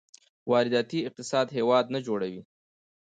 وارداتي 0.51 0.99
اقتصاد 1.09 1.47
هېواد 1.57 1.85
نه 1.93 1.99
جوړوي. 2.07 2.41